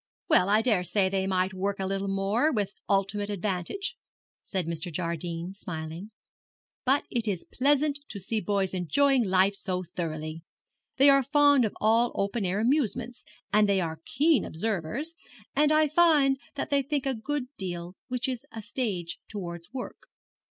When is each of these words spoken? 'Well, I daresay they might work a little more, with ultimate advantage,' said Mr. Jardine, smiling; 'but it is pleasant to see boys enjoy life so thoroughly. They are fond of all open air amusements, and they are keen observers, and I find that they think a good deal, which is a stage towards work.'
'Well, 0.27 0.49
I 0.49 0.63
daresay 0.63 1.09
they 1.09 1.27
might 1.27 1.53
work 1.53 1.79
a 1.79 1.85
little 1.85 2.07
more, 2.07 2.51
with 2.51 2.73
ultimate 2.89 3.29
advantage,' 3.29 3.95
said 4.41 4.65
Mr. 4.65 4.91
Jardine, 4.91 5.53
smiling; 5.53 6.09
'but 6.85 7.03
it 7.11 7.27
is 7.27 7.45
pleasant 7.45 7.99
to 8.07 8.19
see 8.19 8.41
boys 8.41 8.73
enjoy 8.73 9.19
life 9.19 9.53
so 9.53 9.83
thoroughly. 9.83 10.41
They 10.97 11.11
are 11.11 11.21
fond 11.21 11.65
of 11.65 11.77
all 11.79 12.11
open 12.15 12.45
air 12.45 12.59
amusements, 12.59 13.23
and 13.53 13.69
they 13.69 13.79
are 13.79 14.01
keen 14.03 14.43
observers, 14.43 15.13
and 15.55 15.71
I 15.71 15.87
find 15.87 16.39
that 16.55 16.71
they 16.71 16.81
think 16.81 17.05
a 17.05 17.13
good 17.13 17.55
deal, 17.55 17.95
which 18.07 18.27
is 18.27 18.43
a 18.51 18.63
stage 18.63 19.19
towards 19.29 19.71
work.' 19.71 20.07